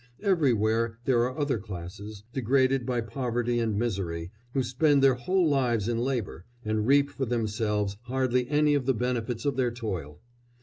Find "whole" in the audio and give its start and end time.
5.13-5.47